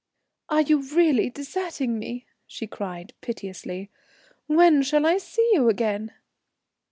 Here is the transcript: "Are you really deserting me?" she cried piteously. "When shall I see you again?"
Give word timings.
"Are 0.49 0.61
you 0.61 0.81
really 0.81 1.29
deserting 1.29 1.99
me?" 1.99 2.25
she 2.47 2.65
cried 2.65 3.13
piteously. 3.21 3.91
"When 4.47 4.81
shall 4.81 5.05
I 5.05 5.19
see 5.19 5.47
you 5.53 5.69
again?" 5.69 6.11